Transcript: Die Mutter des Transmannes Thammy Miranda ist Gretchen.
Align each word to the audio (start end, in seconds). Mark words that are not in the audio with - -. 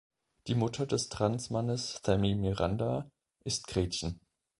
Die 0.47 0.55
Mutter 0.55 0.87
des 0.87 1.09
Transmannes 1.09 2.01
Thammy 2.01 2.33
Miranda 2.33 3.11
ist 3.43 3.67
Gretchen. 3.67 4.19